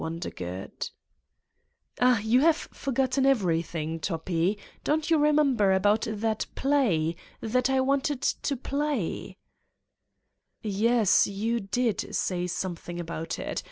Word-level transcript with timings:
"Ah, 2.01 2.17
you 2.21 2.39
have 2.39 2.55
forgotten 2.57 3.23
everything, 3.23 3.99
Toppi! 3.99 4.57
Don't 4.83 5.11
you 5.11 5.19
remember 5.19 5.73
about 5.73 6.07
that 6.09 6.47
play? 6.55 7.15
That 7.39 7.69
I 7.69 7.81
wanted 7.81 8.23
to 8.23 8.57
play?" 8.57 9.37
158 10.63 10.71
Satan's 10.71 10.79
Diary 10.81 10.97
"Yes, 10.97 11.27
you 11.27 11.59
did 11.59 12.15
say 12.15 12.47
something 12.47 12.99
about 12.99 13.37
it. 13.37 13.59